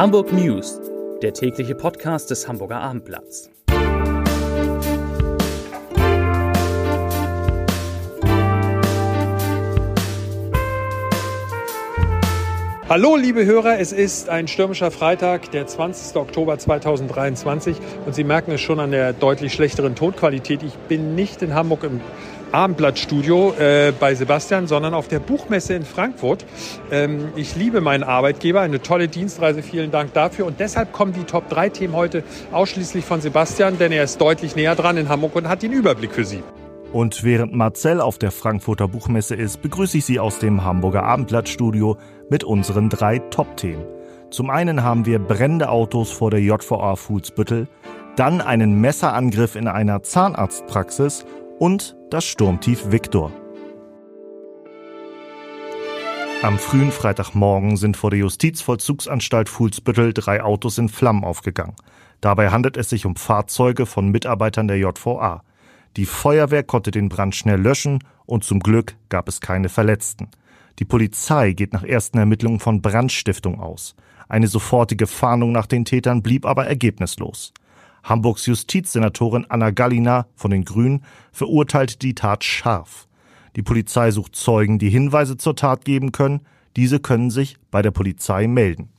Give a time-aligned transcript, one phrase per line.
[0.00, 0.80] Hamburg News,
[1.20, 3.50] der tägliche Podcast des Hamburger Abendblatts.
[12.88, 16.16] Hallo liebe Hörer, es ist ein stürmischer Freitag, der 20.
[16.16, 17.76] Oktober 2023
[18.06, 20.62] und Sie merken es schon an der deutlich schlechteren Tonqualität.
[20.62, 22.00] Ich bin nicht in Hamburg im
[22.52, 26.44] Abendblattstudio äh, bei Sebastian, sondern auf der Buchmesse in Frankfurt.
[26.90, 30.46] Ähm, ich liebe meinen Arbeitgeber, eine tolle Dienstreise, vielen Dank dafür.
[30.46, 34.56] Und deshalb kommen die Top 3 Themen heute ausschließlich von Sebastian, denn er ist deutlich
[34.56, 36.42] näher dran in Hamburg und hat den Überblick für Sie.
[36.92, 41.96] Und während Marcel auf der Frankfurter Buchmesse ist, begrüße ich Sie aus dem Hamburger Abendblattstudio
[42.28, 43.84] mit unseren drei Top-Themen.
[44.30, 47.68] Zum einen haben wir brennende Autos vor der JVA Fuhlsbüttel,
[48.16, 51.24] dann einen Messerangriff in einer Zahnarztpraxis
[51.58, 53.30] und das Sturmtief Viktor.
[56.42, 61.76] Am frühen Freitagmorgen sind vor der Justizvollzugsanstalt Fuhlsbüttel drei Autos in Flammen aufgegangen.
[62.20, 65.44] Dabei handelt es sich um Fahrzeuge von Mitarbeitern der JVA.
[65.96, 70.28] Die Feuerwehr konnte den Brand schnell löschen und zum Glück gab es keine Verletzten.
[70.80, 73.94] Die Polizei geht nach ersten Ermittlungen von Brandstiftung aus.
[74.28, 77.52] Eine sofortige Fahndung nach den Tätern blieb aber ergebnislos.
[78.02, 83.08] Hamburgs Justizsenatorin Anna Gallina von den Grünen verurteilte die Tat scharf.
[83.56, 86.40] Die Polizei sucht Zeugen, die Hinweise zur Tat geben können.
[86.76, 88.90] Diese können sich bei der Polizei melden.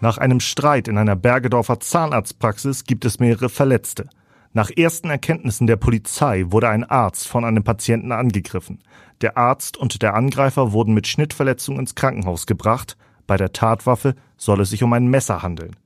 [0.00, 4.08] Nach einem Streit in einer Bergedorfer Zahnarztpraxis gibt es mehrere Verletzte.
[4.52, 8.82] Nach ersten Erkenntnissen der Polizei wurde ein Arzt von einem Patienten angegriffen.
[9.20, 12.96] Der Arzt und der Angreifer wurden mit Schnittverletzungen ins Krankenhaus gebracht.
[13.26, 15.76] Bei der Tatwaffe soll es sich um ein Messer handeln.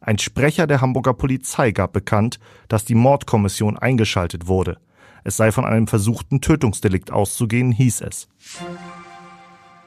[0.00, 4.78] Ein Sprecher der Hamburger Polizei gab bekannt, dass die Mordkommission eingeschaltet wurde.
[5.24, 8.28] Es sei von einem versuchten Tötungsdelikt auszugehen, hieß es.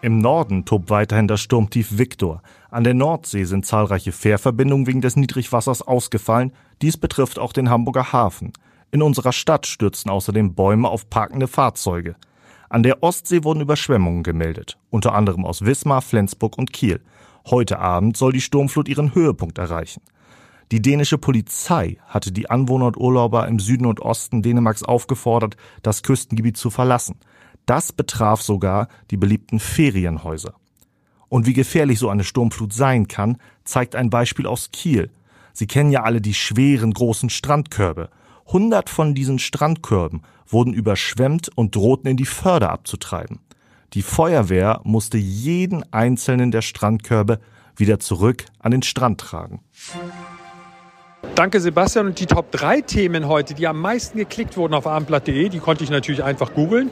[0.04, 2.44] Im Norden tobt weiterhin das Sturmtief Viktor.
[2.70, 6.52] An der Nordsee sind zahlreiche Fährverbindungen wegen des Niedrigwassers ausgefallen.
[6.82, 8.52] Dies betrifft auch den Hamburger Hafen.
[8.92, 12.16] In unserer Stadt stürzten außerdem Bäume auf parkende Fahrzeuge.
[12.70, 17.00] An der Ostsee wurden Überschwemmungen gemeldet, unter anderem aus Wismar, Flensburg und Kiel.
[17.50, 20.02] Heute Abend soll die Sturmflut ihren Höhepunkt erreichen.
[20.72, 26.04] Die dänische Polizei hatte die Anwohner und Urlauber im Süden und Osten Dänemarks aufgefordert, das
[26.04, 27.18] Küstengebiet zu verlassen.
[27.66, 30.56] Das betraf sogar die beliebten Ferienhäuser.
[31.30, 35.12] Und wie gefährlich so eine Sturmflut sein kann, zeigt ein Beispiel aus Kiel.
[35.52, 38.10] Sie kennen ja alle die schweren großen Strandkörbe.
[38.48, 43.40] Hundert von diesen Strandkörben wurden überschwemmt und drohten in die Förder abzutreiben.
[43.94, 47.40] Die Feuerwehr musste jeden einzelnen der Strandkörbe
[47.76, 49.62] wieder zurück an den Strand tragen.
[51.36, 55.50] Danke Sebastian und die Top 3 Themen heute, die am meisten geklickt wurden auf abendblatt.de,
[55.50, 56.90] die konnte ich natürlich einfach googeln.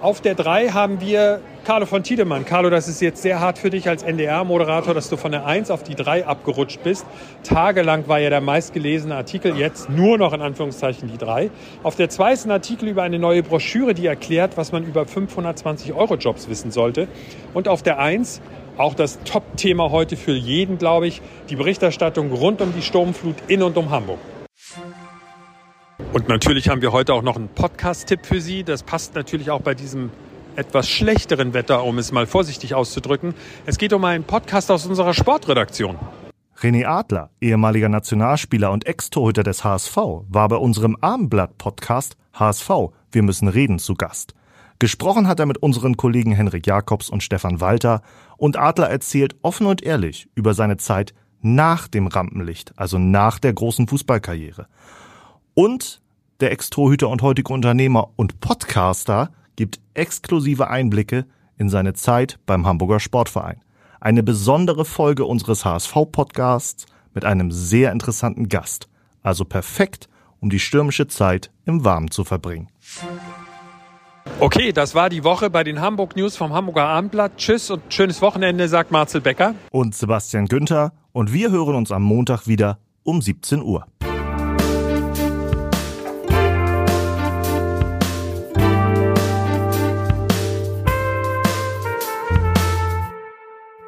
[0.00, 2.44] Auf der 3 haben wir Carlo von Tiedemann.
[2.44, 5.70] Carlo, das ist jetzt sehr hart für dich als NDR-Moderator, dass du von der 1
[5.70, 7.06] auf die 3 abgerutscht bist.
[7.42, 11.50] Tagelang war ja der meistgelesene Artikel, jetzt nur noch in Anführungszeichen die 3.
[11.82, 15.06] Auf der 2 ist ein Artikel über eine neue Broschüre, die erklärt, was man über
[15.06, 17.08] 520 Euro Jobs wissen sollte.
[17.54, 18.42] Und auf der 1
[18.76, 23.62] auch das Top-Thema heute für jeden, glaube ich, die Berichterstattung rund um die Sturmflut in
[23.62, 24.18] und um Hamburg.
[26.12, 28.64] Und natürlich haben wir heute auch noch einen Podcast-Tipp für Sie.
[28.64, 30.10] Das passt natürlich auch bei diesem
[30.56, 33.34] etwas schlechteren Wetter, um es mal vorsichtig auszudrücken.
[33.66, 35.96] Es geht um einen Podcast aus unserer Sportredaktion.
[36.60, 39.96] René Adler, ehemaliger Nationalspieler und Ex-Torhüter des HSV,
[40.28, 42.70] war bei unserem Abendblatt-Podcast HSV
[43.12, 44.34] Wir müssen reden zu Gast.
[44.78, 48.02] Gesprochen hat er mit unseren Kollegen Henrik Jakobs und Stefan Walter
[48.36, 53.52] und Adler erzählt offen und ehrlich über seine Zeit nach dem Rampenlicht, also nach der
[53.52, 54.66] großen Fußballkarriere.
[55.54, 56.02] Und
[56.40, 61.26] der Ex-Torhüter und heutige Unternehmer und Podcaster gibt exklusive Einblicke
[61.56, 63.60] in seine Zeit beim Hamburger Sportverein.
[64.00, 68.88] Eine besondere Folge unseres HSV-Podcasts mit einem sehr interessanten Gast.
[69.22, 70.08] Also perfekt,
[70.40, 72.68] um die stürmische Zeit im Warmen zu verbringen.
[74.40, 77.36] Okay, das war die Woche bei den Hamburg News vom Hamburger Abendblatt.
[77.36, 79.54] Tschüss und schönes Wochenende, sagt Marcel Becker.
[79.70, 80.92] Und Sebastian Günther.
[81.12, 83.86] Und wir hören uns am Montag wieder um 17 Uhr.